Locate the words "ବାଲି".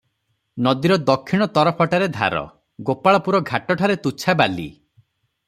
4.43-4.69